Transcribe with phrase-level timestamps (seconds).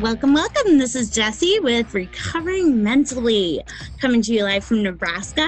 [0.00, 0.78] Welcome, welcome.
[0.78, 3.62] This is Jessie with Recovering Mentally,
[4.00, 5.46] coming to you live from Nebraska.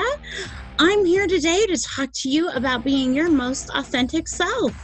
[0.79, 4.75] I'm here today to talk to you about being your most authentic self.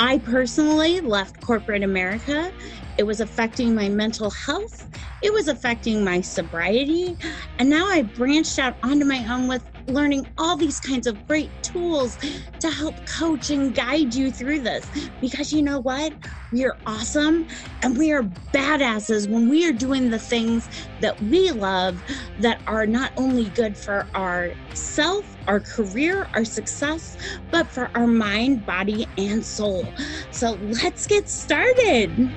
[0.00, 2.52] I personally left corporate America.
[2.98, 4.88] It was affecting my mental health,
[5.22, 7.16] it was affecting my sobriety,
[7.60, 11.50] and now I branched out onto my own with learning all these kinds of great
[11.62, 12.18] tools
[12.60, 14.88] to help coach and guide you through this.
[15.20, 16.12] Because you know what?
[16.52, 17.46] We are awesome
[17.82, 20.68] and we are badasses when we are doing the things
[21.00, 22.02] that we love
[22.40, 27.16] that are not only good for our self, our career, our success,
[27.50, 29.86] but for our mind, body, and soul.
[30.30, 32.30] So let's get started.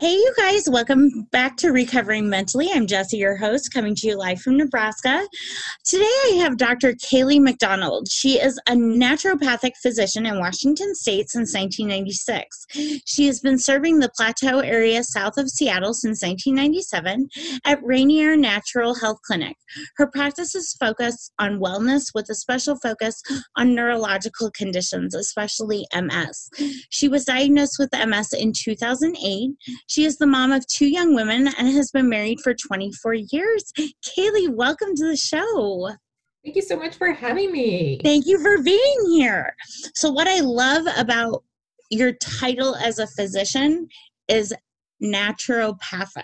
[0.00, 2.70] Hey, you guys, welcome back to Recovering Mentally.
[2.72, 5.28] I'm Jesse, your host, coming to you live from Nebraska.
[5.84, 6.94] Today I have Dr.
[6.94, 8.10] Kaylee McDonald.
[8.10, 13.02] She is a naturopathic physician in Washington State since 1996.
[13.04, 17.28] She has been serving the Plateau area south of Seattle since 1997
[17.66, 19.58] at Rainier Natural Health Clinic.
[19.98, 23.22] Her practice is focused on wellness with a special focus
[23.54, 26.48] on neurological conditions, especially MS.
[26.88, 29.50] She was diagnosed with MS in 2008.
[29.90, 33.72] She is the mom of two young women and has been married for 24 years.
[33.76, 35.90] Kaylee, welcome to the show.
[36.44, 38.00] Thank you so much for having me.
[38.04, 39.52] Thank you for being here.
[39.96, 41.42] So, what I love about
[41.90, 43.88] your title as a physician
[44.28, 44.54] is
[45.02, 46.22] naturopathic.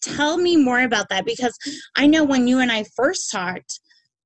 [0.00, 1.58] Tell me more about that because
[1.96, 3.80] I know when you and I first talked,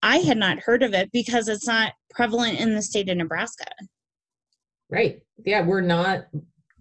[0.05, 3.67] I had not heard of it because it's not prevalent in the state of Nebraska.
[4.89, 5.21] Right.
[5.45, 6.27] Yeah, we're not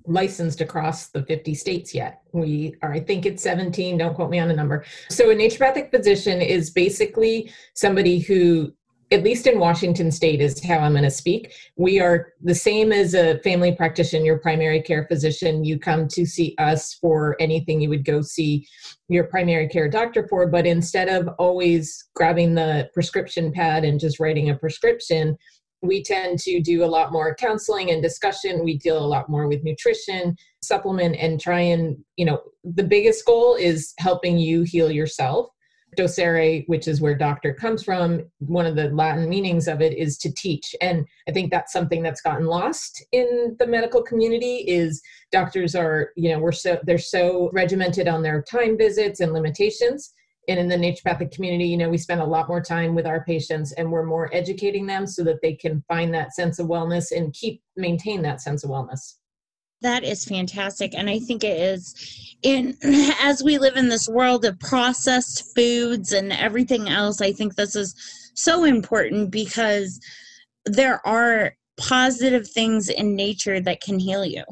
[0.07, 2.21] licensed across the 50 states yet.
[2.31, 4.85] We are, I think it's 17, don't quote me on a number.
[5.09, 8.73] So a naturopathic physician is basically somebody who
[9.11, 11.53] at least in Washington state is how I'm going to speak.
[11.77, 15.63] We are the same as a family practitioner, your primary care physician.
[15.63, 18.67] You come to see us for anything you would go see
[19.07, 24.19] your primary care doctor for, but instead of always grabbing the prescription pad and just
[24.19, 25.37] writing a prescription,
[25.81, 28.63] we tend to do a lot more counseling and discussion.
[28.63, 33.25] We deal a lot more with nutrition supplement and try and you know the biggest
[33.25, 35.47] goal is helping you heal yourself.
[35.97, 40.17] Docere which is where doctor comes from one of the latin meanings of it is
[40.19, 40.75] to teach.
[40.81, 45.01] And i think that's something that's gotten lost in the medical community is
[45.31, 50.13] doctors are you know we're so they're so regimented on their time visits and limitations
[50.47, 53.23] and in the naturopathic community you know we spend a lot more time with our
[53.23, 57.11] patients and we're more educating them so that they can find that sense of wellness
[57.15, 59.15] and keep maintain that sense of wellness
[59.81, 62.77] that is fantastic and i think it is in
[63.21, 67.75] as we live in this world of processed foods and everything else i think this
[67.75, 67.95] is
[68.35, 69.99] so important because
[70.65, 74.43] there are positive things in nature that can heal you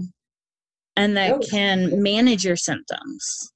[0.95, 1.39] and that oh.
[1.49, 3.51] can manage your symptoms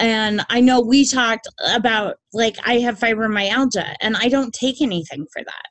[0.00, 5.26] and I know we talked about like I have fibromyalgia and I don't take anything
[5.32, 5.62] for that.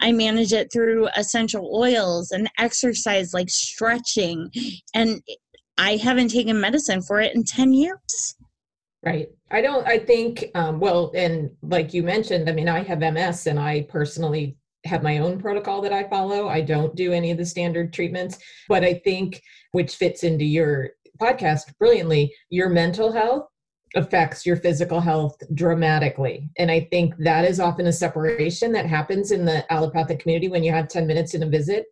[0.00, 4.50] I manage it through essential oils and exercise like stretching
[4.94, 5.22] and
[5.78, 8.36] I haven't taken medicine for it in 10 years.
[9.04, 9.28] Right.
[9.50, 13.46] I don't I think um well and like you mentioned I mean I have MS
[13.46, 16.48] and I personally have my own protocol that I follow.
[16.48, 18.38] I don't do any of the standard treatments,
[18.68, 19.42] but I think
[19.72, 23.48] which fits into your podcast brilliantly, your mental health
[23.94, 26.50] affects your physical health dramatically.
[26.58, 30.64] And I think that is often a separation that happens in the allopathic community when
[30.64, 31.86] you have 10 minutes in a visit.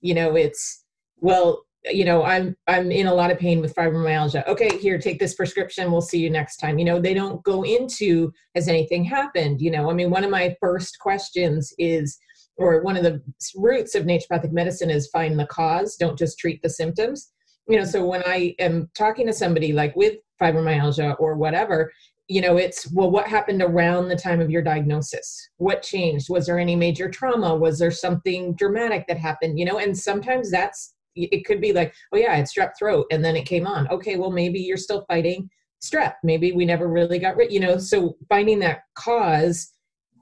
[0.00, 0.84] You know, it's,
[1.18, 4.46] well, you know, I'm I'm in a lot of pain with fibromyalgia.
[4.46, 5.90] Okay, here, take this prescription.
[5.90, 6.78] We'll see you next time.
[6.78, 9.62] You know, they don't go into has anything happened?
[9.62, 12.18] You know, I mean, one of my first questions is
[12.56, 13.22] or one of the
[13.56, 17.32] roots of naturopathic medicine is find the cause, don't just treat the symptoms.
[17.66, 21.90] You know, so when I am talking to somebody like with fibromyalgia or whatever
[22.30, 25.50] you know it's well what happened around the time of your diagnosis?
[25.56, 26.30] What changed?
[26.30, 27.56] Was there any major trauma?
[27.56, 29.58] Was there something dramatic that happened?
[29.58, 33.22] You know and sometimes that's it could be like oh yeah it's strep throat and
[33.22, 33.88] then it came on.
[33.88, 35.50] Okay well maybe you're still fighting
[35.82, 36.14] strep.
[36.22, 39.72] Maybe we never really got rid you know so finding that cause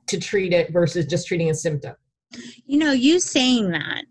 [0.06, 1.94] to treat it versus just treating a symptom.
[2.64, 4.04] You know you saying that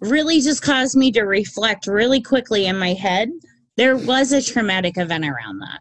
[0.00, 3.30] really just caused me to reflect really quickly in my head
[3.76, 5.80] there was a traumatic event around that.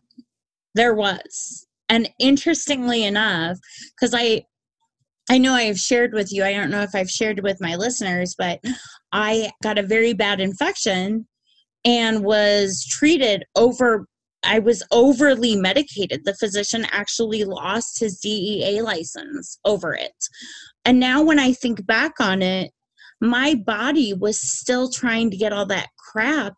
[0.75, 1.67] There was.
[1.89, 3.57] And interestingly enough,
[3.95, 4.45] because I
[5.29, 7.75] I know I have shared with you, I don't know if I've shared with my
[7.75, 8.59] listeners, but
[9.13, 11.27] I got a very bad infection
[11.85, 14.07] and was treated over
[14.45, 16.25] I was overly medicated.
[16.25, 20.11] The physician actually lost his DEA license over it.
[20.83, 22.71] And now when I think back on it,
[23.21, 26.55] my body was still trying to get all that crap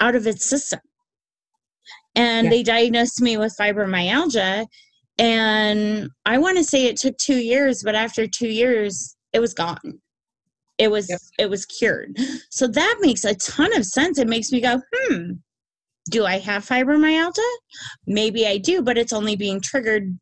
[0.00, 0.80] out of its system.
[2.14, 2.50] And yeah.
[2.50, 4.66] they diagnosed me with fibromyalgia.
[5.18, 9.54] And I want to say it took two years, but after two years, it was
[9.54, 10.00] gone.
[10.78, 11.20] It was yep.
[11.38, 12.18] it was cured.
[12.50, 14.18] So that makes a ton of sense.
[14.18, 15.32] It makes me go, hmm,
[16.10, 17.38] do I have fibromyalgia?
[18.06, 20.18] Maybe I do, but it's only being triggered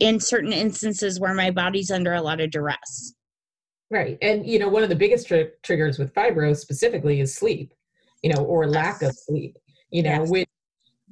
[0.00, 3.14] in certain instances where my body's under a lot of duress.
[3.90, 4.18] Right.
[4.20, 7.72] And, you know, one of the biggest tr- triggers with fibro specifically is sleep,
[8.24, 9.54] you know, or lack of sleep,
[9.90, 10.30] you know, yes.
[10.30, 10.48] with,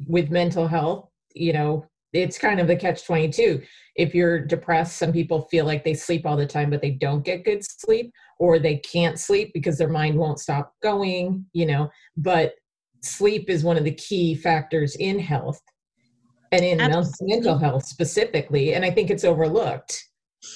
[0.09, 3.61] with mental health, you know, it's kind of the catch 22.
[3.97, 7.23] If you're depressed, some people feel like they sleep all the time, but they don't
[7.23, 11.91] get good sleep, or they can't sleep because their mind won't stop going, you know,
[12.17, 12.55] but
[13.03, 15.61] sleep is one of the key factors in health
[16.51, 17.37] and in Absolutely.
[17.37, 18.73] mental health specifically.
[18.73, 20.03] And I think it's overlooked.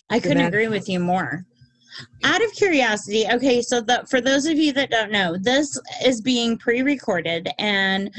[0.08, 1.44] I couldn't agree with you more.
[2.24, 6.20] Out of curiosity, okay, so the, for those of you that don't know, this is
[6.20, 7.48] being pre recorded.
[7.58, 8.10] And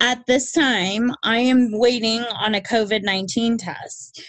[0.00, 4.22] at this time, I am waiting on a COVID 19 test.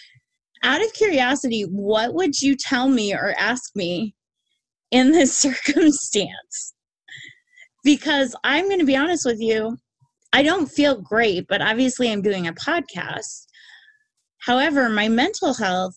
[0.64, 4.16] Out of curiosity, what would you tell me or ask me
[4.92, 6.74] in this circumstance?
[7.84, 9.78] Because I'm going to be honest with you,
[10.34, 13.48] I don't feel great, but obviously I'm doing a podcast.
[14.40, 15.96] However, my mental health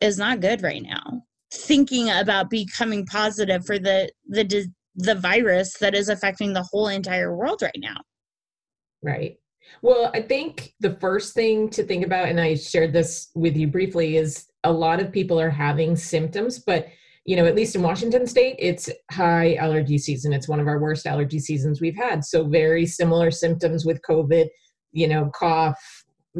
[0.00, 1.22] is not good right now.
[1.52, 7.34] Thinking about becoming positive for the the the virus that is affecting the whole entire
[7.34, 7.96] world right now.
[9.02, 9.36] Right.
[9.82, 13.68] Well, I think the first thing to think about, and I shared this with you
[13.68, 16.88] briefly, is a lot of people are having symptoms, but
[17.24, 20.32] you know, at least in Washington state, it's high allergy season.
[20.32, 22.24] It's one of our worst allergy seasons we've had.
[22.24, 24.48] So, very similar symptoms with COVID,
[24.92, 25.78] you know, cough,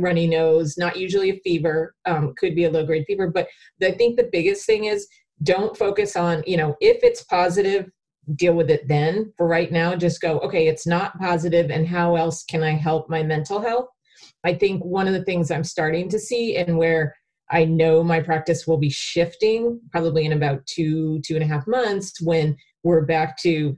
[0.01, 3.29] runny nose, not usually a fever, um, could be a low grade fever.
[3.29, 3.49] But
[3.83, 5.07] I think the biggest thing is
[5.43, 7.91] don't focus on, you know, if it's positive,
[8.35, 9.33] deal with it then.
[9.37, 13.09] For right now, just go, okay, it's not positive, and how else can I help
[13.09, 13.89] my mental health?
[14.45, 17.15] I think one of the things I'm starting to see and where
[17.51, 21.67] I know my practice will be shifting probably in about two, two and a half
[21.67, 23.77] months when we're back to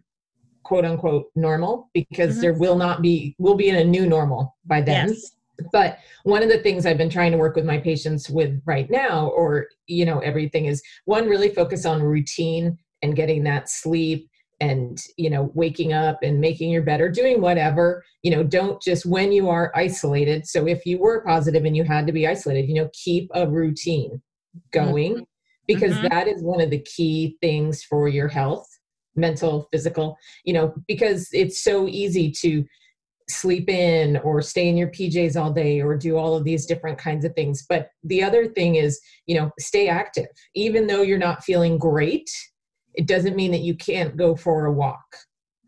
[0.64, 2.40] quote unquote normal because mm-hmm.
[2.40, 5.08] there will not be, we'll be in a new normal by then.
[5.08, 5.32] Yes.
[5.72, 8.90] But one of the things I've been trying to work with my patients with right
[8.90, 14.30] now, or, you know, everything is one, really focus on routine and getting that sleep
[14.60, 18.80] and you know waking up and making your bed or doing whatever you know don't
[18.82, 22.26] just when you are isolated so if you were positive and you had to be
[22.26, 24.20] isolated you know keep a routine
[24.72, 25.22] going mm-hmm.
[25.66, 26.08] because mm-hmm.
[26.08, 28.68] that is one of the key things for your health
[29.16, 32.64] mental physical you know because it's so easy to
[33.30, 36.98] sleep in or stay in your PJs all day or do all of these different
[36.98, 37.64] kinds of things.
[37.68, 40.26] But the other thing is you know stay active.
[40.54, 42.30] Even though you're not feeling great
[42.94, 45.16] it doesn't mean that you can't go for a walk.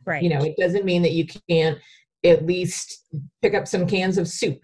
[0.05, 1.79] Right you know it doesn't mean that you can't
[2.25, 3.07] at least
[3.41, 4.61] pick up some cans of soup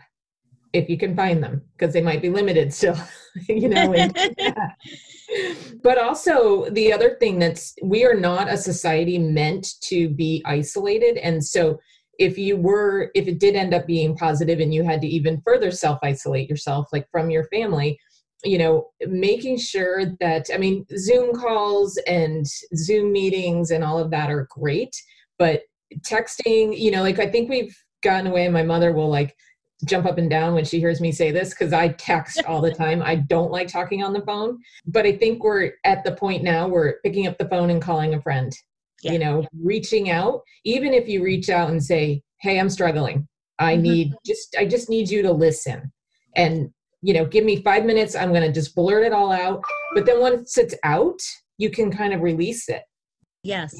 [0.73, 2.97] if you can find them because they might be limited still
[3.49, 4.71] you know and, yeah.
[5.83, 11.19] but also the other thing that's we are not a society meant to be isolated.
[11.19, 11.79] And so
[12.19, 15.41] if you were if it did end up being positive and you had to even
[15.41, 17.99] further self isolate yourself like from your family
[18.45, 24.11] you know making sure that i mean zoom calls and zoom meetings and all of
[24.11, 24.95] that are great
[25.39, 25.63] but
[26.01, 29.35] texting you know like i think we've gotten away my mother will like
[29.85, 32.75] jump up and down when she hears me say this because i text all the
[32.75, 33.01] time.
[33.01, 36.69] I don't like talking on the phone but i think we're at the point now
[36.69, 38.53] where picking up the phone and calling a friend
[39.03, 39.13] yeah.
[39.13, 43.27] you know reaching out even if you reach out and say hey i'm struggling
[43.59, 43.83] i mm-hmm.
[43.83, 45.93] need just i just need you to listen
[46.37, 46.71] and
[47.03, 49.63] you know, give me five minutes, I'm going to just blurt it all out.
[49.95, 51.21] But then once it's out,
[51.57, 52.83] you can kind of release it.
[53.43, 53.75] Yes.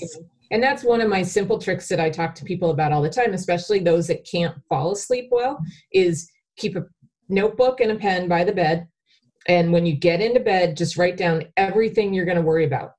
[0.51, 3.11] And that's one of my simple tricks that I talk to people about all the
[3.11, 5.59] time, especially those that can't fall asleep well,
[5.93, 6.85] is keep a
[7.29, 8.87] notebook and a pen by the bed.
[9.47, 12.93] And when you get into bed, just write down everything you're going to worry about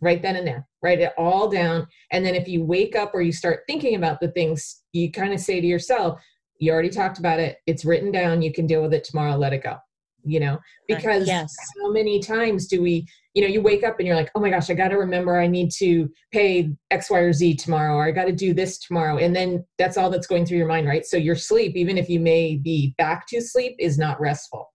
[0.00, 0.66] right then and there.
[0.82, 1.86] Write it all down.
[2.12, 5.32] And then if you wake up or you start thinking about the things, you kind
[5.32, 6.20] of say to yourself,
[6.58, 9.52] you already talked about it it's written down you can deal with it tomorrow let
[9.52, 9.76] it go
[10.24, 11.54] you know uh, because yes.
[11.80, 14.50] how many times do we you know you wake up and you're like oh my
[14.50, 18.04] gosh i got to remember i need to pay x y or z tomorrow or
[18.04, 20.86] i got to do this tomorrow and then that's all that's going through your mind
[20.86, 24.68] right so your sleep even if you may be back to sleep is not restful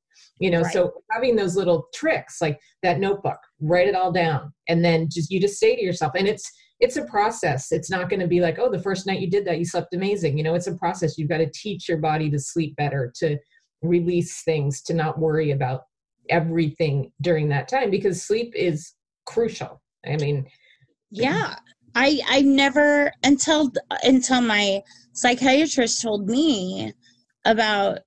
[0.43, 0.73] you know right.
[0.73, 5.31] so having those little tricks like that notebook write it all down and then just
[5.31, 6.51] you just say to yourself and it's
[6.83, 7.71] it's a process.
[7.71, 9.93] It's not going to be like, oh, the first night you did that, you slept
[9.93, 10.37] amazing.
[10.37, 11.17] You know, it's a process.
[11.17, 13.37] You've got to teach your body to sleep better, to
[13.81, 15.83] release things, to not worry about
[16.29, 18.95] everything during that time because sleep is
[19.25, 19.81] crucial.
[20.05, 20.45] I mean,
[21.09, 21.55] Yeah.
[21.95, 23.71] I I never until
[24.03, 24.81] until my
[25.13, 26.91] psychiatrist told me
[27.45, 27.99] about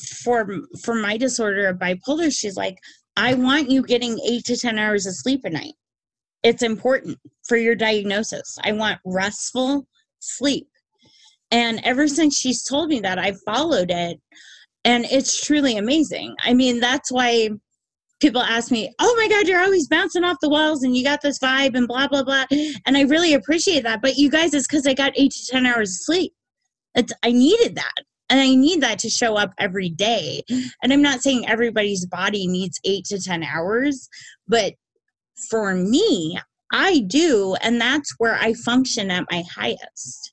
[0.00, 0.48] for
[0.82, 2.78] for my disorder of bipolar she's like
[3.16, 5.74] I want you getting 8 to 10 hours of sleep a night.
[6.42, 8.58] It's important for your diagnosis.
[8.64, 9.86] I want restful
[10.18, 10.68] sleep.
[11.50, 14.18] And ever since she's told me that, I've followed it.
[14.84, 16.34] And it's truly amazing.
[16.40, 17.50] I mean, that's why
[18.20, 21.20] people ask me, "Oh my God, you're always bouncing off the walls, and you got
[21.20, 22.46] this vibe, and blah blah blah."
[22.86, 24.02] And I really appreciate that.
[24.02, 26.32] But you guys, it's because I got eight to ten hours of sleep.
[26.96, 28.02] It's, I needed that,
[28.32, 30.42] and I need that to show up every day.
[30.82, 34.08] And I'm not saying everybody's body needs eight to ten hours,
[34.48, 34.72] but
[35.50, 36.38] for me,
[36.72, 40.32] I do, and that's where I function at my highest.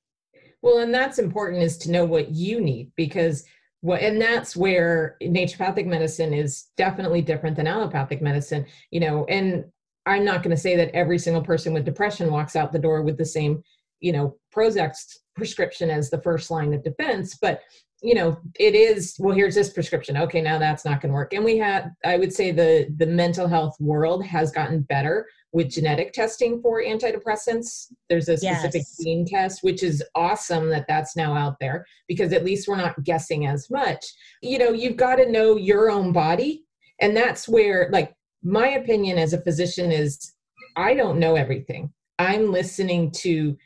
[0.61, 3.43] Well, and that's important is to know what you need because
[3.81, 9.63] what and that's where naturopathic medicine is definitely different than allopathic medicine you know and
[10.05, 13.03] i'm not going to say that every single person with depression walks out the door
[13.03, 13.63] with the same
[14.01, 14.93] you know prozac
[15.33, 17.61] prescription as the first line of defense but
[18.01, 20.17] you know it is well here's this prescription.
[20.17, 21.33] Okay now that's not going to work.
[21.33, 25.71] And we had i would say the the mental health world has gotten better with
[25.71, 27.87] genetic testing for antidepressants.
[28.09, 28.97] There's a specific yes.
[29.03, 33.03] gene test which is awesome that that's now out there because at least we're not
[33.03, 34.05] guessing as much.
[34.41, 36.65] You know you've got to know your own body.
[37.01, 38.13] And that's where like
[38.43, 40.33] my opinion as a physician is
[40.75, 41.91] i don't know everything.
[42.19, 43.57] I'm listening to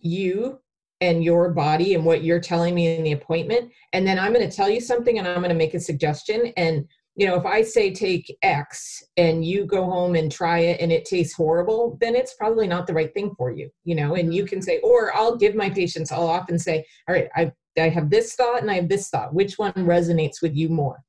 [0.00, 0.61] you
[1.02, 3.70] and your body and what you're telling me in the appointment.
[3.92, 6.52] And then i'm going to tell you something and i'm going to make a suggestion.
[6.56, 10.80] And you know if i say take x and you go home and try it
[10.80, 14.14] and it tastes horrible then it's probably not the right thing for you you know?
[14.14, 17.52] And you can say or i'll give my patients i'll often say all right i
[17.78, 19.34] i have this thought and i have this thought.
[19.34, 21.02] Which one resonates with you more?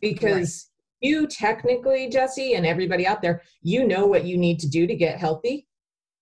[0.00, 0.70] Because
[1.02, 1.10] right.
[1.10, 4.94] you technically jesse and everybody out there you know what you need to do to
[4.94, 5.66] get healthy.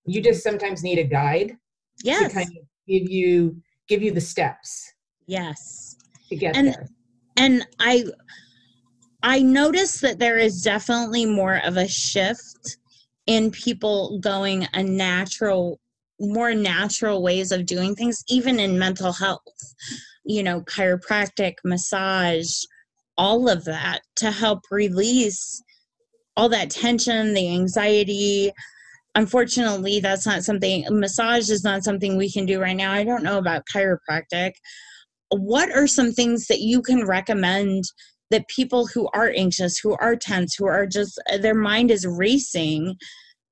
[0.07, 1.57] You just sometimes need a guide
[2.03, 2.33] yes.
[2.33, 3.57] to kind of give you
[3.89, 4.93] give you the steps
[5.27, 5.97] yes.
[6.29, 6.89] to get and, there.
[7.37, 8.05] and i
[9.23, 12.79] i notice that there is definitely more of a shift
[13.27, 15.79] in people going a natural
[16.19, 19.75] more natural ways of doing things even in mental health
[20.25, 22.51] you know chiropractic massage
[23.17, 25.63] all of that to help release
[26.37, 28.53] all that tension the anxiety
[29.14, 32.93] unfortunately that's not something massage is not something we can do right now.
[32.93, 34.52] I don't know about chiropractic.
[35.31, 37.85] What are some things that you can recommend
[38.31, 42.97] that people who are anxious who are tense who are just their mind is racing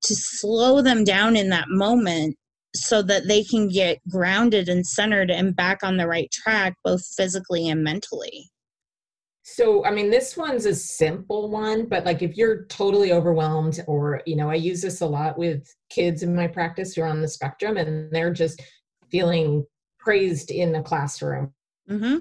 [0.05, 2.37] to slow them down in that moment
[2.75, 7.03] so that they can get grounded and centered and back on the right track both
[7.17, 8.49] physically and mentally
[9.51, 14.21] so, I mean, this one's a simple one, but like if you're totally overwhelmed, or,
[14.27, 17.23] you know, I use this a lot with kids in my practice who are on
[17.23, 18.63] the spectrum and they're just
[19.11, 19.65] feeling
[19.99, 21.55] praised in the classroom,
[21.91, 22.19] mm-hmm.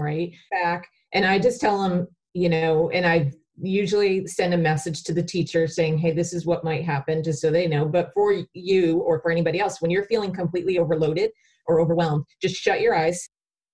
[0.00, 0.30] right?
[0.52, 0.86] Back.
[1.12, 5.22] And I just tell them, you know, and I usually send a message to the
[5.22, 7.86] teacher saying, hey, this is what might happen, just so they know.
[7.86, 11.30] But for you or for anybody else, when you're feeling completely overloaded
[11.66, 13.28] or overwhelmed, just shut your eyes.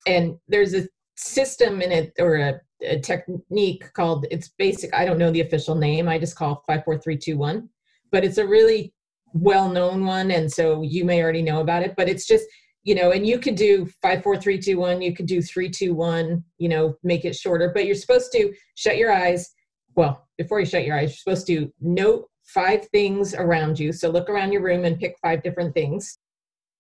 [0.07, 5.19] And there's a system in it or a a technique called it's basic i don't
[5.19, 7.69] know the official name i just call 54321
[8.11, 8.93] but it's a really
[9.33, 12.45] well known one and so you may already know about it but it's just
[12.85, 17.35] you know and you could do 54321 you could do 321 you know make it
[17.35, 19.51] shorter but you're supposed to shut your eyes
[19.97, 24.11] well before you shut your eyes you're supposed to note five things around you so
[24.11, 26.19] look around your room and pick five different things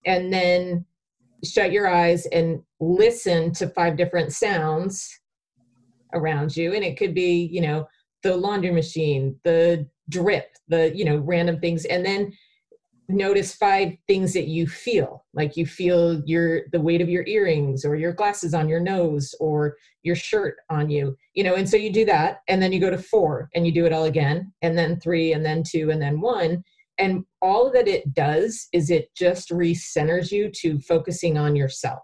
[0.06, 0.84] and then
[1.42, 5.20] shut your eyes and listen to five different sounds
[6.14, 6.72] around you.
[6.74, 7.86] And it could be you know
[8.22, 11.84] the laundry machine the drip the you know random things.
[11.84, 12.32] And then
[13.08, 17.84] notice five things that you feel like you feel your the weight of your earrings
[17.84, 21.76] or your glasses on your nose or your shirt on you you know and so
[21.76, 22.38] you do that.
[22.48, 25.32] And then you go to four and you do it all again and then three
[25.32, 26.64] and then two and then one.
[26.98, 32.02] And all that it does is it just recenters you to focusing on yourself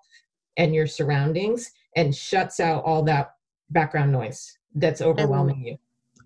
[0.56, 3.30] and your surroundings and shuts out all that
[3.70, 5.76] background noise that's overwhelming you.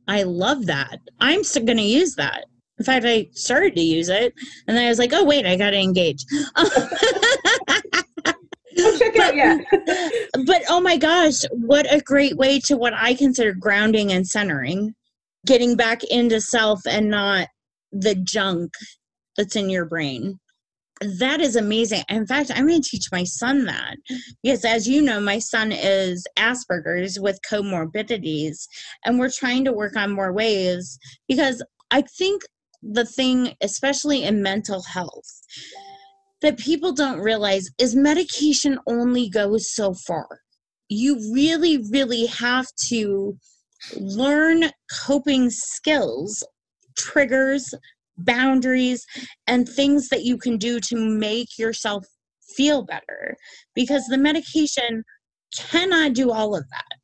[0.06, 1.00] I love that.
[1.20, 2.44] I'm still going to use that.
[2.78, 4.34] In fact, I started to use it,
[4.66, 6.24] and then I was like, "Oh wait, I got to engage."
[8.98, 9.58] check but, out, yeah.
[10.44, 14.94] but oh my gosh, what a great way to what I consider grounding and centering,
[15.46, 17.48] getting back into self and not
[17.92, 18.72] the junk
[19.36, 20.40] that's in your brain
[21.00, 22.02] that is amazing.
[22.08, 23.96] In fact, I'm going to teach my son that
[24.42, 28.66] because, as you know, my son is Asperger's with comorbidities,
[29.04, 30.98] and we're trying to work on more ways
[31.28, 32.42] because I think
[32.82, 35.40] the thing, especially in mental health,
[36.42, 40.40] that people don't realize is medication only goes so far.
[40.88, 43.36] You really, really have to
[43.96, 44.70] learn
[45.04, 46.44] coping skills,
[46.96, 47.74] triggers,
[48.18, 49.06] boundaries,
[49.46, 52.04] and things that you can do to make yourself
[52.56, 53.36] feel better
[53.74, 55.02] because the medication
[55.56, 56.98] cannot do all of that.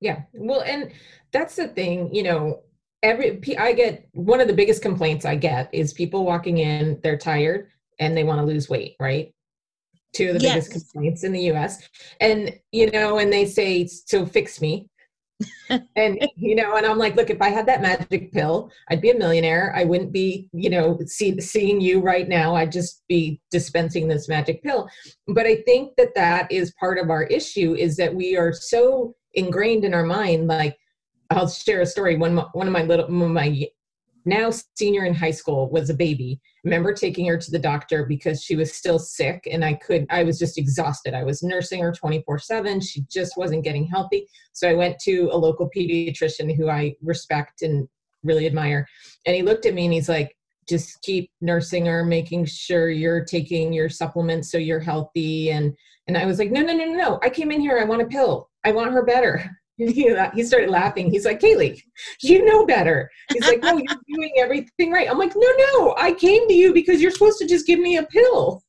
[0.00, 0.22] Yeah.
[0.32, 0.92] Well, and
[1.32, 2.62] that's the thing, you know,
[3.02, 7.18] every I get one of the biggest complaints I get is people walking in, they're
[7.18, 7.68] tired
[7.98, 9.32] and they want to lose weight, right?
[10.14, 10.68] Two of the yes.
[10.68, 11.86] biggest complaints in the US.
[12.20, 14.87] And, you know, and they say, so fix me.
[15.96, 19.10] And you know and i'm like look if i had that magic pill i'd be
[19.10, 19.72] a millionaire.
[19.76, 22.54] I wouldn't be you know see, seeing you right now.
[22.54, 24.88] I'd just be dispensing this magic pill.
[25.28, 29.14] But i think that that is part of our issue is that we are so
[29.34, 30.76] ingrained in our mind like
[31.30, 32.16] i'll share a story.
[32.16, 33.68] One one of my little my
[34.28, 36.40] now senior in high school was a baby.
[36.64, 40.22] Remember taking her to the doctor because she was still sick and i could i
[40.22, 41.14] was just exhausted.
[41.14, 44.28] I was nursing her 24 7 she just wasn't getting healthy.
[44.52, 47.88] So i went to a local pediatrician who i respect and
[48.22, 48.86] really admire.
[49.26, 50.36] And he looked at me and he's like
[50.68, 55.50] just keep nursing her making sure you're taking your supplements so you're healthy.
[55.50, 55.74] And
[56.06, 57.20] and i was like no no no no no.
[57.22, 57.78] I came in here.
[57.78, 58.50] I want a pill.
[58.64, 61.08] I want her better he, he started laughing.
[61.08, 61.80] He's like, Kaylee,
[62.20, 63.08] you know better.
[63.32, 65.08] He's like, no, you're doing everything right.
[65.08, 67.96] I'm like, no, no, I came to you because you're supposed to just give me
[67.96, 68.64] a pill,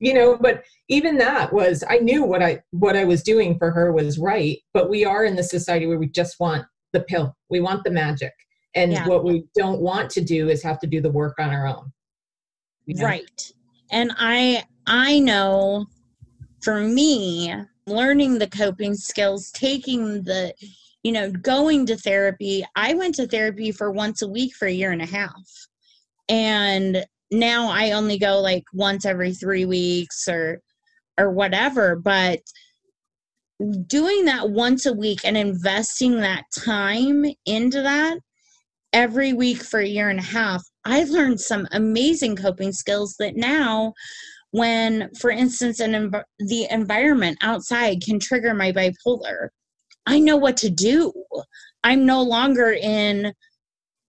[0.00, 0.36] you know.
[0.36, 4.18] But even that was, I knew what I what I was doing for her was
[4.18, 4.58] right.
[4.74, 7.36] But we are in the society where we just want the pill.
[7.48, 8.32] We want the magic,
[8.74, 9.06] and yeah.
[9.06, 11.92] what we don't want to do is have to do the work on our own.
[12.98, 13.52] Right.
[13.92, 15.86] And I I know
[16.60, 17.54] for me
[17.86, 20.54] learning the coping skills, taking the,
[21.02, 22.64] you know, going to therapy.
[22.76, 25.48] I went to therapy for once a week for a year and a half.
[26.28, 30.60] And now I only go like once every 3 weeks or
[31.18, 32.40] or whatever, but
[33.86, 38.18] doing that once a week and investing that time into that
[38.92, 43.36] every week for a year and a half, I've learned some amazing coping skills that
[43.36, 43.92] now
[44.52, 49.48] when for instance an env- the environment outside can trigger my bipolar.
[50.06, 51.12] I know what to do.
[51.84, 53.32] I'm no longer in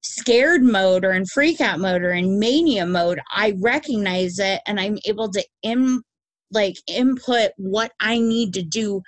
[0.04, 3.20] scared mode or in freak out mode or in mania mode.
[3.34, 6.04] I recognize it and i'm able to Im-
[6.52, 9.02] like input what i need to do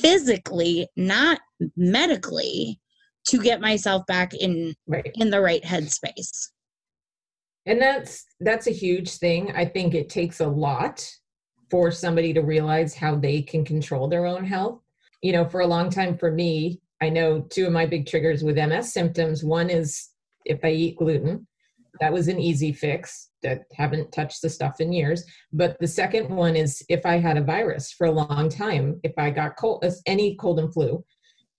[0.00, 1.38] physically not
[1.76, 2.80] medically
[3.26, 5.10] to get myself back in right.
[5.14, 6.48] in the right headspace
[7.66, 9.52] and that's that's a huge thing.
[9.54, 11.08] I think it takes a lot
[11.70, 14.80] for somebody to realize how they can control their own health.
[15.22, 18.42] You know for a long time for me i know two of my big triggers
[18.42, 19.44] with ms symptoms.
[19.44, 20.08] One is
[20.44, 21.46] if i eat gluten
[22.00, 25.24] that was an easy fix that haven't touched the stuff in years.
[25.52, 29.12] But the second one is if i had a virus for a long time if
[29.16, 31.04] i got cold any cold and flu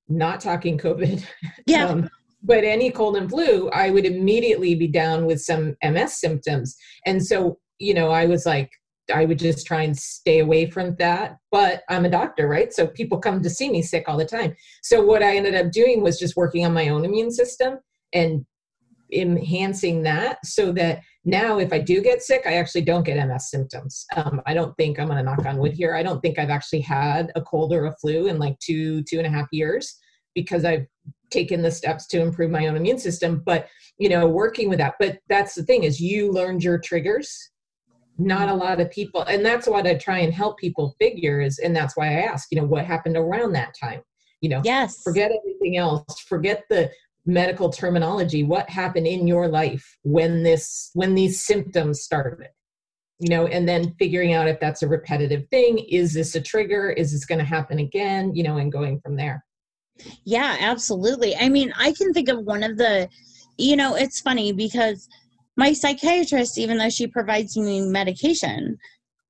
[0.10, 1.26] not talking covid.
[1.66, 1.88] Yeah.
[1.88, 2.10] Um,
[2.44, 6.76] but any cold and flu, I would immediately be down with some MS symptoms.
[7.06, 8.70] And so, you know, I was like,
[9.14, 11.38] I would just try and stay away from that.
[11.52, 12.74] But I'm a doctor, right?
[12.74, 14.56] So people come to see me sick all the time.
[14.82, 17.80] So what I ended up doing was just working on my own immune system
[18.14, 18.46] and
[19.12, 23.50] enhancing that so that now if I do get sick, I actually don't get MS
[23.50, 24.06] symptoms.
[24.16, 25.96] Um, I don't think I'm going to knock on wood here.
[25.96, 29.18] I don't think I've actually had a cold or a flu in like two, two
[29.18, 29.98] and a half years
[30.36, 30.88] because I've
[31.30, 34.96] taken the steps to improve my own immune system but you know working with that.
[35.00, 37.52] But that's the thing is you learned your triggers.
[38.18, 41.58] Not a lot of people and that's what i try and help people figure is
[41.58, 44.02] and that's why i ask you know what happened around that time?
[44.42, 45.02] You know yes.
[45.04, 46.20] forget everything else.
[46.20, 46.92] Forget the
[47.26, 48.44] medical terminology.
[48.44, 52.50] What happened in your life when this when these symptoms started?
[53.20, 55.80] You know and then figuring out if that's a repetitive thing.
[55.80, 56.92] Is this a trigger?
[56.92, 58.36] Is this going to happen again?
[58.36, 59.44] You know and going from there
[60.24, 61.36] yeah, absolutely.
[61.36, 63.10] I mean, I can think of one of the,
[63.58, 65.08] you know, it's funny because
[65.56, 68.78] my psychiatrist, even though she provides me medication,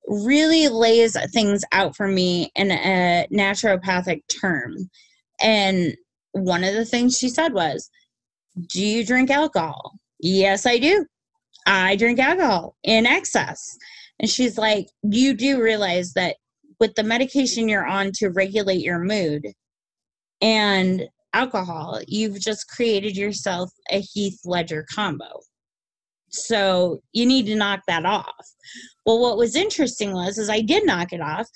[0.07, 4.89] really lays things out for me in a naturopathic term.
[5.41, 5.95] And
[6.31, 7.89] one of the things she said was,
[8.69, 9.93] Do you drink alcohol?
[10.19, 11.05] Yes, I do.
[11.65, 13.77] I drink alcohol in excess.
[14.19, 16.37] And she's like, You do realize that
[16.79, 19.47] with the medication you're on to regulate your mood,
[20.43, 25.39] and alcohol, you've just created yourself a Heath Ledger combo.
[26.29, 28.45] So you need to knock that off.
[29.05, 31.47] Well, what was interesting was is I did knock it off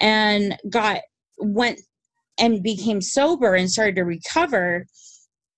[0.00, 1.00] and got
[1.38, 1.80] went
[2.38, 4.86] and became sober and started to recover.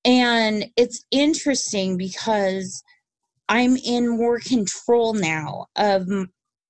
[0.04, 2.82] And it's interesting because
[3.48, 6.06] I'm in more control now of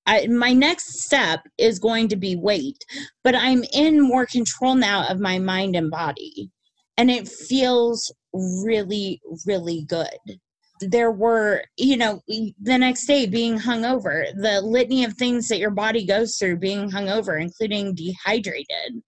[0.05, 2.83] I, my next step is going to be weight,
[3.23, 6.49] but I'm in more control now of my mind and body.
[6.97, 10.39] And it feels really, really good.
[10.81, 15.71] There were, you know, the next day being hungover, the litany of things that your
[15.71, 19.01] body goes through being hungover, including dehydrated,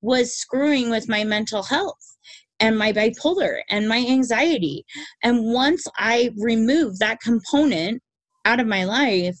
[0.00, 2.16] was screwing with my mental health
[2.60, 4.84] and my bipolar and my anxiety.
[5.22, 8.02] And once I removed that component
[8.44, 9.36] out of my life,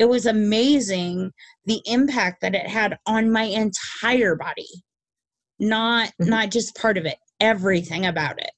[0.00, 1.30] it was amazing
[1.66, 4.66] the impact that it had on my entire body.
[5.58, 6.30] Not mm-hmm.
[6.30, 8.50] not just part of it everything about it.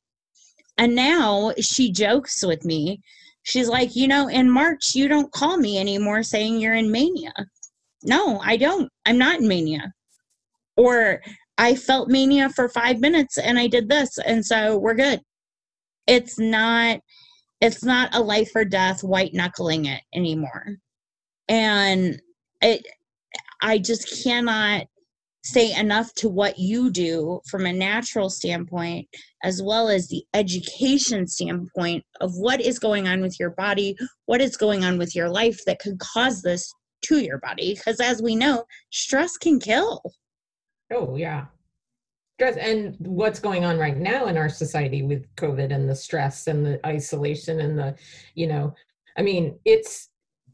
[0.78, 3.00] And now she jokes with me.
[3.42, 7.32] She's like you know in march you don't call me anymore saying you're in mania.
[8.04, 8.88] No i don't.
[9.04, 9.92] I'm not in mania.
[10.76, 11.22] Or
[11.58, 15.20] i felt mania for five minutes and i did this and so we're good.
[16.06, 17.00] It's not
[17.60, 20.78] it's not a life or death white knuckling it anymore
[21.48, 22.20] and
[22.60, 22.84] it
[23.62, 24.86] i just cannot
[25.44, 29.08] say enough to what you do from a natural standpoint
[29.42, 34.40] as well as the education standpoint of what is going on with your body what
[34.40, 37.74] is going on with your life that could cause this to your body.
[37.74, 40.02] Because as we know stress can kill.
[40.92, 41.46] Oh yeah.
[42.38, 46.46] Stress and what's going on right now in our society with covid and the stress
[46.46, 47.94] and the isolation and the
[48.34, 48.74] you know
[49.16, 50.08] i mean it's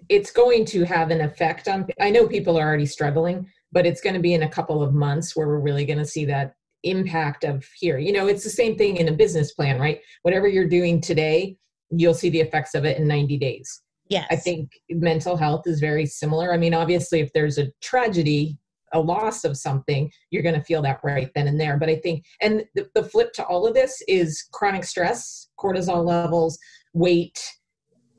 [0.09, 4.01] it's going to have an effect on i know people are already struggling but it's
[4.01, 6.55] going to be in a couple of months where we're really going to see that
[6.85, 7.99] impact of here.
[7.99, 10.01] You know it's the same thing in a business plan right?
[10.23, 11.57] Whatever you're doing today
[11.91, 13.83] you'll see the effects of it in 90 days.
[14.11, 14.27] Yes.
[14.31, 16.53] i think mental health is very similar.
[16.53, 18.59] I mean obviously if there's a tragedy
[18.95, 21.77] a loss of something you're going to feel that right then and there.
[21.77, 26.05] But i think and the, the flip to all of this is chronic stress cortisol
[26.05, 26.59] levels
[26.95, 27.39] weight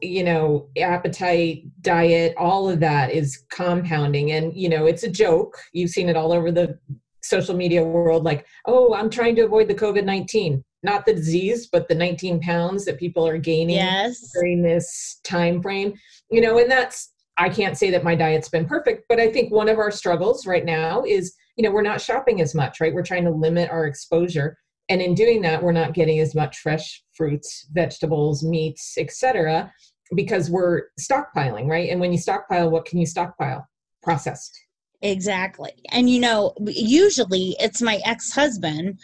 [0.02, 4.32] you know appetite diet all of that is compounding.
[4.32, 5.58] And you know it's a joke.
[5.74, 6.78] You've seen it all over the
[7.22, 11.86] social media world like oh i'm trying to avoid the covid-19 not the disease but
[11.90, 14.32] the 19 pounds that people are gaining yes.
[14.34, 15.94] during this time frame
[16.32, 19.52] you know and that's i can't say that my diet's been perfect but i think
[19.52, 22.94] one of our struggles right now is you know we're not shopping as much right?
[22.94, 24.58] We're trying to limit our exposure
[24.90, 29.72] and in doing that we're not getting as much fresh fruits vegetables meats etc
[30.16, 31.90] because we're stockpiling, right?
[31.90, 33.68] And when you stockpile, what can you stockpile?
[34.02, 34.58] Processed.
[35.02, 35.72] Exactly.
[35.92, 39.00] And you know, usually it's my ex husband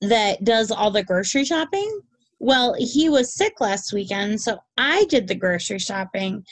[0.00, 2.00] that does all the grocery shopping.
[2.38, 6.44] Well, he was sick last weekend, so I did the grocery shopping.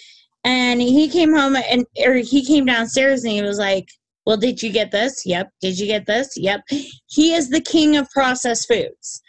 [0.44, 3.88] And he came home and or he came downstairs and he was like,
[4.28, 5.24] Well, did you get this?
[5.24, 5.48] Yep.
[5.62, 6.36] Did you get this?
[6.36, 6.60] Yep.
[7.06, 9.22] He is the king of processed foods.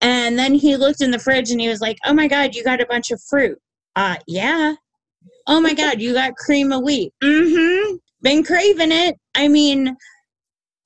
[0.00, 2.64] And then he looked in the fridge and he was like, Oh my God, you
[2.64, 3.58] got a bunch of fruit.
[3.96, 4.72] Uh, yeah.
[5.46, 7.12] Oh my God, you got cream of wheat.
[7.22, 7.96] Mm-hmm.
[8.22, 9.18] Been craving it.
[9.34, 9.94] I mean,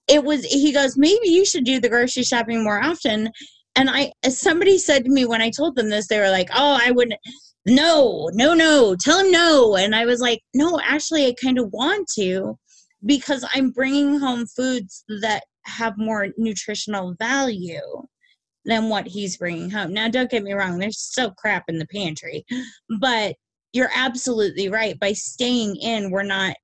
[0.09, 3.31] it was, he goes, maybe you should do the grocery shopping more often.
[3.77, 6.77] And I, somebody said to me when I told them this, they were like, oh,
[6.83, 7.21] I wouldn't,
[7.67, 9.77] no, no, no, tell him no.
[9.77, 12.59] And I was like, no, actually, I kind of want to
[13.05, 17.81] because I'm bringing home foods that have more nutritional value
[18.65, 19.93] than what he's bringing home.
[19.93, 22.45] Now, don't get me wrong, there's still crap in the pantry,
[23.01, 23.37] but
[23.73, 24.99] you're absolutely right.
[24.99, 26.57] By staying in, we're not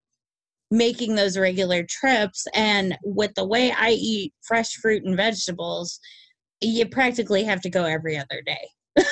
[0.71, 2.47] making those regular trips.
[2.55, 6.01] And with the way I eat fresh fruit and vegetables,
[6.61, 8.69] you practically have to go every other day.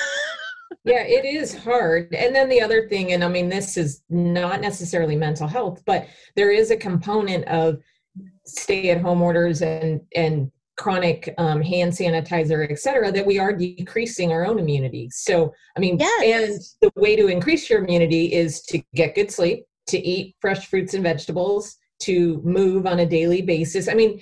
[0.83, 2.13] yeah, it is hard.
[2.13, 6.07] And then the other thing, and I mean, this is not necessarily mental health, but
[6.35, 7.77] there is a component of
[8.45, 13.53] stay at home orders and and chronic um, hand sanitizer, et cetera, that we are
[13.53, 15.09] decreasing our own immunity.
[15.09, 16.81] So, I mean, yes.
[16.81, 20.67] and the way to increase your immunity is to get good sleep, to eat fresh
[20.67, 23.87] fruits and vegetables, to move on a daily basis.
[23.87, 24.19] I mean,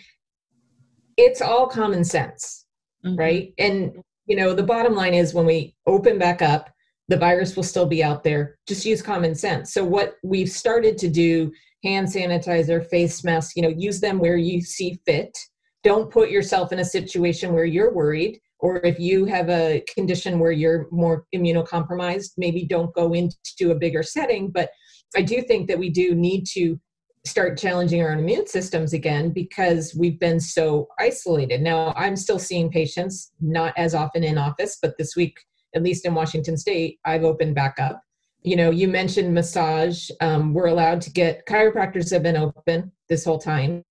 [1.18, 2.68] it's all common sense,
[3.04, 3.16] mm-hmm.
[3.16, 3.54] right?
[3.58, 6.70] And, you know, the bottom line is when we open back up,
[7.10, 8.58] the virus will still be out there.
[8.68, 9.74] Just use common sense.
[9.74, 11.52] So, what we've started to do
[11.84, 15.38] hand sanitizer, face mask, you know, use them where you see fit
[15.84, 20.40] don't put yourself in a situation where you're worried or if you have a condition
[20.40, 24.70] where you're more immunocompromised maybe don't go into a bigger setting but
[25.16, 26.80] i do think that we do need to
[27.26, 32.70] start challenging our immune systems again because we've been so isolated now i'm still seeing
[32.70, 35.38] patients not as often in office but this week
[35.76, 38.02] at least in washington state i've opened back up
[38.42, 43.24] you know you mentioned massage um, we're allowed to get chiropractors have been open this
[43.24, 43.84] whole time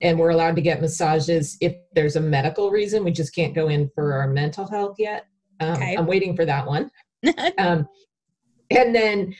[0.00, 3.04] and we're allowed to get massages if there's a medical reason.
[3.04, 5.26] We just can't go in for our mental health yet.
[5.60, 5.96] Um, okay.
[5.96, 6.90] I'm waiting for that one.
[7.58, 7.86] um,
[8.70, 9.34] and then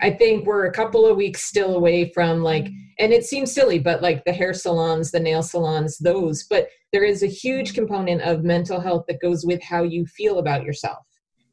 [0.00, 3.78] I think we're a couple of weeks still away from like, and it seems silly,
[3.78, 8.22] but like the hair salons, the nail salons, those, but there is a huge component
[8.22, 11.04] of mental health that goes with how you feel about yourself,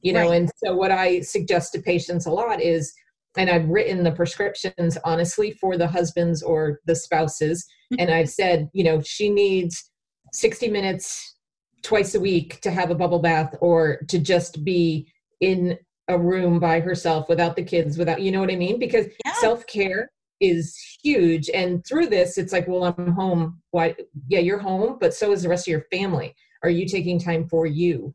[0.01, 0.29] you know?
[0.29, 0.37] Right.
[0.37, 2.93] And so what I suggest to patients a lot is,
[3.35, 7.65] and I've written the prescriptions honestly for the husbands or the spouses.
[7.91, 8.01] Mm-hmm.
[8.01, 9.91] And I've said, you know, she needs
[10.31, 11.35] 60 minutes
[11.81, 15.77] twice a week to have a bubble bath or to just be in
[16.07, 19.33] a room by herself without the kids without you know what i mean because yeah.
[19.35, 21.49] self-care is huge.
[21.53, 23.61] And through this it's like well i'm home.
[23.71, 23.95] Why
[24.27, 26.35] yeah you're home but so is the rest of your family.
[26.63, 28.13] Are you taking time for you?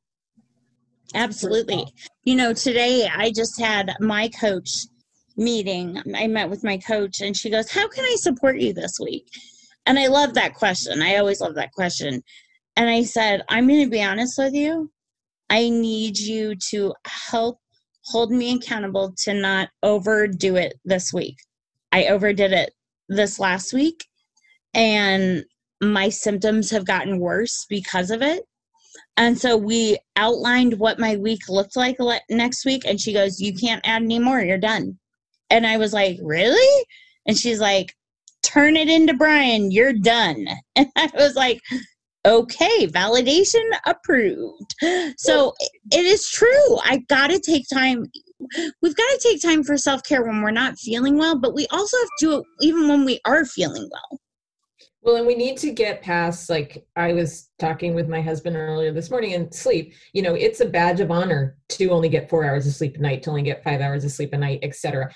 [1.14, 1.86] Absolutely.
[2.24, 4.70] You know today i just had my coach
[5.36, 6.02] meeting.
[6.16, 9.26] I met with my coach and she goes how can i support you this week?
[9.86, 11.02] And i love that question.
[11.02, 12.22] I always love that question.
[12.76, 14.90] And i said i'm going to be honest with you.
[15.50, 17.58] I need you to help
[18.08, 21.36] hold me accountable to not overdo it this week.
[21.92, 22.72] I overdid it
[23.08, 24.04] this last week
[24.74, 25.44] and
[25.80, 28.44] my symptoms have gotten worse because of it.
[29.16, 31.96] And so we outlined what my week looked like
[32.30, 32.82] next week.
[32.84, 34.40] And she goes, You can't add any more.
[34.40, 34.98] You're done.
[35.50, 36.84] And I was like, Really?
[37.26, 37.94] And she's like,
[38.42, 39.70] Turn it into Brian.
[39.70, 40.46] You're done.
[40.76, 41.60] And I was like,
[42.24, 44.74] okay, validation approved.
[45.16, 45.54] So
[45.92, 46.78] it is true.
[46.84, 48.04] I got to take time.
[48.82, 51.66] We've got to take time for self care when we're not feeling well, but we
[51.70, 54.20] also have to do it even when we are feeling well.
[55.02, 58.92] Well, and we need to get past, like, I was talking with my husband earlier
[58.92, 59.94] this morning and sleep.
[60.12, 63.00] You know, it's a badge of honor to only get four hours of sleep a
[63.00, 65.10] night, to only get five hours of sleep a night, etc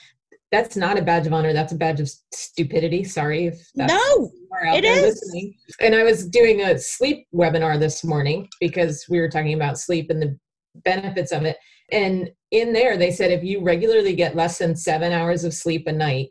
[0.53, 1.55] that's not a badge of honor.
[1.55, 3.03] That's a badge of stupidity.
[3.05, 4.31] Sorry if that's no,
[4.75, 5.03] it is.
[5.03, 5.55] Listening.
[5.81, 10.11] And I was doing a sleep webinar this morning because we were talking about sleep
[10.11, 10.39] and the
[10.85, 11.57] benefits of it.
[11.91, 15.87] And in there, they said if you regularly get less than seven hours of sleep
[15.87, 16.29] a night,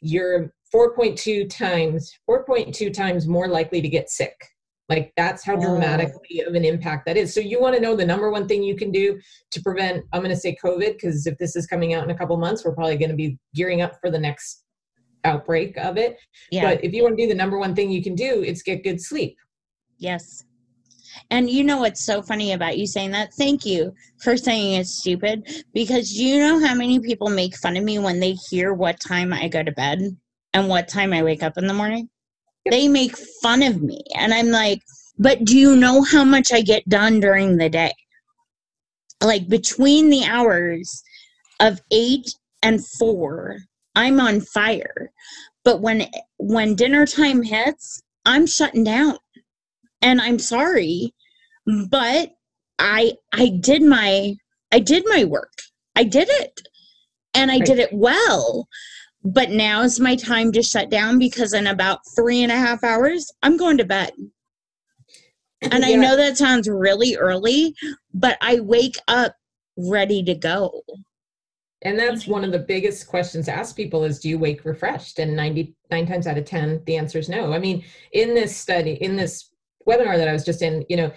[0.00, 4.34] you're 4.2 times 4.2 times more likely to get sick
[4.88, 7.32] like that's how dramatically of an impact that is.
[7.32, 9.18] So you want to know the number one thing you can do
[9.50, 12.18] to prevent, I'm going to say COVID, because if this is coming out in a
[12.18, 14.64] couple months, we're probably going to be gearing up for the next
[15.24, 16.18] outbreak of it.
[16.50, 16.64] Yeah.
[16.64, 18.84] But if you want to do the number one thing you can do, it's get
[18.84, 19.36] good sleep.
[19.98, 20.44] Yes.
[21.30, 23.34] And you know what's so funny about you saying that?
[23.34, 27.84] Thank you for saying it's stupid because you know how many people make fun of
[27.84, 30.16] me when they hear what time I go to bed
[30.52, 32.08] and what time I wake up in the morning?
[32.70, 34.02] They make fun of me.
[34.16, 34.80] And I'm like,
[35.18, 37.92] but do you know how much I get done during the day?
[39.22, 41.02] Like between the hours
[41.60, 42.28] of eight
[42.62, 43.58] and four,
[43.94, 45.10] I'm on fire.
[45.64, 46.06] But when
[46.38, 49.18] when dinner time hits, I'm shutting down.
[50.04, 51.12] And I'm sorry,
[51.88, 52.30] but
[52.78, 54.36] I I did my
[54.70, 55.52] I did my work.
[55.96, 56.60] I did it.
[57.36, 58.68] And I did it well
[59.24, 62.84] but now is my time to shut down because in about three and a half
[62.84, 64.12] hours i'm going to bed
[65.62, 65.86] and yeah.
[65.86, 67.74] i know that sounds really early
[68.12, 69.34] but i wake up
[69.76, 70.82] ready to go
[71.82, 75.34] and that's one of the biggest questions asked people is do you wake refreshed and
[75.34, 79.16] 99 times out of 10 the answer is no i mean in this study in
[79.16, 79.50] this
[79.88, 81.12] webinar that i was just in you know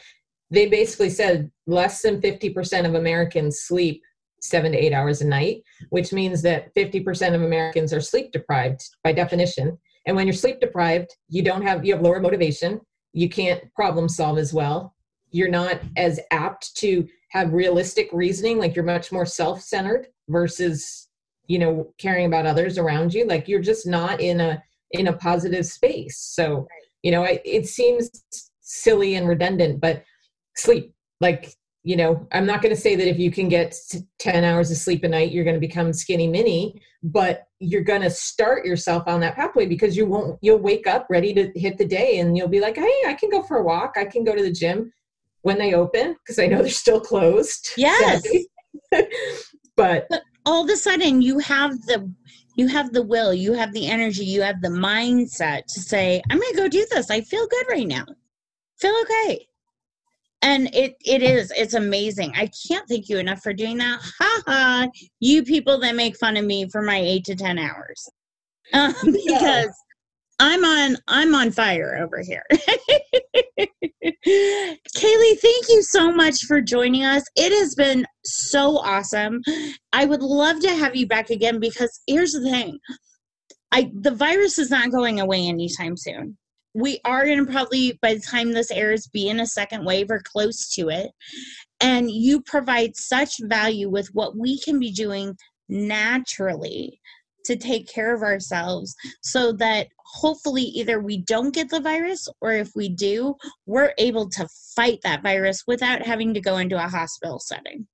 [0.50, 4.02] they basically said less than 50% of americans sleep
[4.42, 8.82] seven to eight hours a night, which means that 50% of Americans are sleep deprived
[9.04, 9.78] by definition.
[10.06, 12.80] And when you're sleep deprived, you don't have, you have lower motivation.
[13.14, 14.96] You can't problem solve as well.
[15.32, 18.58] You're not as apt to have realistic reasoning.
[18.58, 21.10] Like you're much more self centered versus,
[21.48, 23.26] you know, caring about others around you.
[23.26, 26.18] Like you're just not in a, in a positive space.
[26.20, 26.68] So,
[27.04, 28.10] you know, it, it seems
[28.68, 30.04] silly and redundant, but
[30.56, 31.56] sleep, like
[31.88, 33.74] you know i'm not going to say that if you can get
[34.20, 38.02] 10 hours of sleep a night you're going to become skinny mini but you're going
[38.02, 41.78] to start yourself on that pathway because you won't you'll wake up ready to hit
[41.78, 43.94] the day and you'll be like hey i can go for a walk.
[43.96, 44.92] I can go to the gym
[45.44, 47.70] when they open because i know they're still closed.
[47.78, 48.28] Yes.
[49.76, 52.12] But, but all of a sudden you have the
[52.56, 56.40] you have the will you have the energy you have the mindset to say i'm
[56.40, 57.12] going to go do this.
[57.12, 58.06] I feel good right now
[58.80, 59.48] feel okay.
[60.42, 62.34] And it it is it's amazing.
[62.36, 64.00] I can't thank you enough for doing that.
[64.20, 64.88] Ha ha.
[65.20, 68.10] You people that make fun of me for my eight to ten hours.
[68.74, 69.70] Uh, because
[70.42, 72.44] i'm on i'm on fire over here.
[74.28, 77.24] Kaylee thank you so much for joining us.
[77.38, 79.42] It has been so awesome.
[79.94, 82.78] I would love to have you back again because here's the thing.
[83.72, 86.38] I the virus is not going away anytime soon
[86.74, 90.12] we are going to probably, by the time this airs, be in a second wave
[90.12, 91.12] or close to it.
[91.80, 95.36] And you provide such value with what we can be doing
[95.70, 97.00] naturally
[97.46, 102.52] to take care of ourselves so that hopefully either we don't get the virus or
[102.52, 106.90] if we do, we're able to fight that virus without having to go into a
[106.90, 107.88] hospital setting.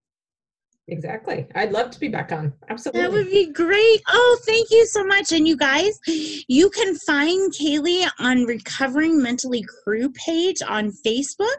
[0.89, 1.47] Exactly.
[1.55, 2.53] I'd love to be back on.
[2.69, 3.01] Absolutely.
[3.01, 4.01] That would be great.
[4.09, 5.31] Oh, thank you so much.
[5.31, 11.55] And you guys, you can find Kaylee on Recovering Mentally Crew page on Facebook.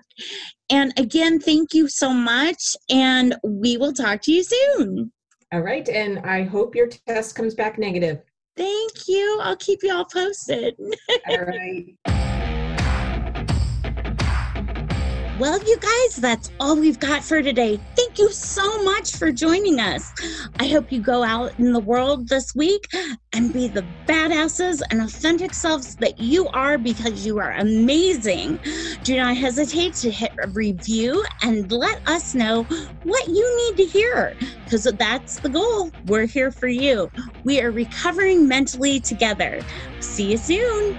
[0.69, 2.77] And again, thank you so much.
[2.91, 5.11] And we will talk to you soon.
[5.53, 5.89] All right.
[5.89, 8.21] And I hope your test comes back negative.
[8.57, 9.41] Thank you.
[9.43, 10.77] I'll keep you all posted.
[11.29, 12.14] all right.
[15.41, 17.81] Well, you guys, that's all we've got for today.
[17.97, 20.13] Thank you so much for joining us.
[20.61, 22.87] I hope you go out in the world this week
[23.33, 28.61] and be the badasses and authentic selves that you are because you are amazing.
[29.03, 32.63] Do not hesitate to hit a review and let us know
[33.03, 35.91] what you need to hear because that's the goal.
[36.07, 37.11] We're here for you.
[37.43, 39.63] We are recovering mentally together.
[39.99, 40.97] See you soon.